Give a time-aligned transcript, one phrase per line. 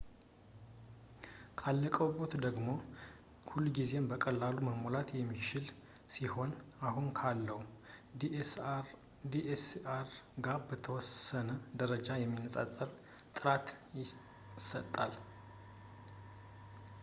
[1.59, 2.67] ካለቀብዎት ደግሞ
[3.49, 5.65] ሁልጊዜም በቀላሉ መሞላት የሚችል
[6.15, 6.53] ሲሆን
[6.87, 7.59] አሁን ካለው
[9.33, 10.07] dslr
[10.47, 11.51] ጋር በተወሰነ
[11.83, 12.91] ደረጃ የሚነፃፀር
[13.37, 13.69] ጥራት
[14.01, 15.15] ይሰጣል